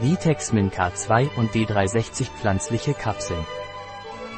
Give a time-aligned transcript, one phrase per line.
[0.00, 3.44] Vitex Min K2 und D360 pflanzliche Kapseln.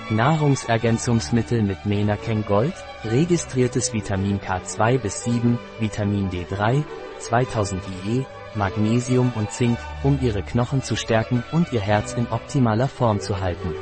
[0.09, 2.73] Nahrungsergänzungsmittel mit Menakeng Gold,
[3.05, 6.83] registriertes Vitamin K2 bis 7, Vitamin D3,
[7.19, 8.25] 2000 IE,
[8.55, 13.41] Magnesium und Zink, um ihre Knochen zu stärken und ihr Herz in optimaler Form zu
[13.41, 13.75] halten.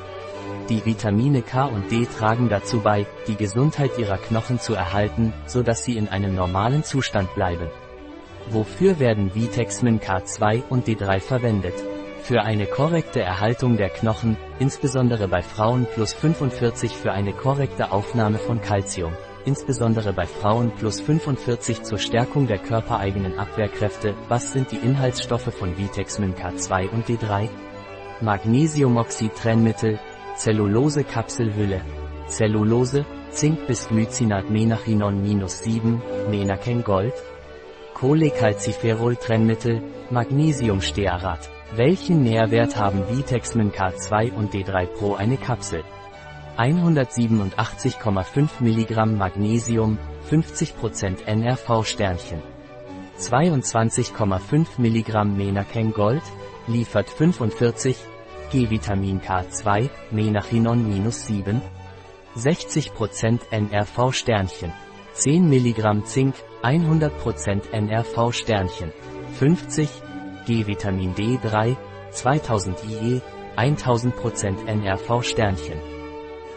[0.69, 5.63] Die Vitamine K und D tragen dazu bei, die Gesundheit ihrer Knochen zu erhalten, so
[5.63, 7.69] dass sie in einem normalen Zustand bleiben.
[8.51, 11.75] Wofür werden Vitexmin K2 und D3 verwendet?
[12.23, 18.39] Für eine korrekte Erhaltung der Knochen, insbesondere bei Frauen plus 45 für eine korrekte Aufnahme
[18.39, 19.13] von Calcium,
[19.45, 24.15] insbesondere bei Frauen plus 45 zur Stärkung der körpereigenen Abwehrkräfte.
[24.29, 27.51] Was sind die Inhaltsstoffe von Vitexmin K2 und D3?
[28.23, 29.99] Magnesiumoxid-Trennmittel,
[30.37, 31.83] Zellulose-Kapselhülle,
[32.29, 37.13] Zellulose, Zink bis Glycinat Menachinon-7, Menaken Gold,
[38.01, 41.51] Cholecalciferol-Trennmittel, Magnesiumstearat.
[41.75, 45.83] Welchen Nährwert haben Vitexmin K2 und D3 pro eine Kapsel?
[46.57, 49.99] 187,5 mg Magnesium,
[50.31, 52.41] 50% NRV Sternchen.
[53.19, 56.23] 22,5 mg Menaken Gold,
[56.69, 57.97] liefert 45,
[58.53, 61.61] G-Vitamin K2, Menachinon-7,
[62.37, 64.73] 60% NRV Sternchen.
[65.15, 68.93] 10 mg Zink, 100% NRV Sternchen.
[69.39, 69.89] 50,
[70.47, 71.77] G-Vitamin D3,
[72.11, 73.21] 2000 IE,
[73.57, 75.79] 1000% NRV Sternchen.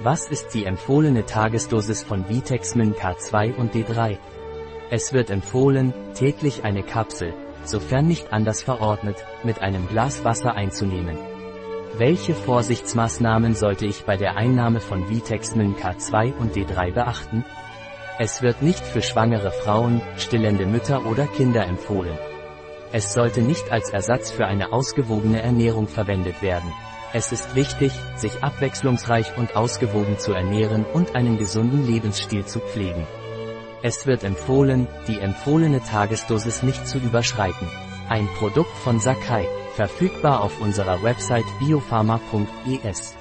[0.01, 4.17] Was ist die empfohlene Tagesdosis von Vitexmin K2 und D3?
[4.89, 11.17] Es wird empfohlen, täglich eine Kapsel, sofern nicht anders verordnet, mit einem Glas Wasser einzunehmen.
[11.97, 17.45] Welche Vorsichtsmaßnahmen sollte ich bei der Einnahme von Vitexmin K2 und D3 beachten?
[18.23, 22.15] Es wird nicht für schwangere Frauen, stillende Mütter oder Kinder empfohlen.
[22.91, 26.71] Es sollte nicht als Ersatz für eine ausgewogene Ernährung verwendet werden.
[27.13, 33.07] Es ist wichtig, sich abwechslungsreich und ausgewogen zu ernähren und einen gesunden Lebensstil zu pflegen.
[33.81, 37.67] Es wird empfohlen, die empfohlene Tagesdosis nicht zu überschreiten.
[38.07, 43.15] Ein Produkt von Sakai, verfügbar auf unserer Website biopharma.es.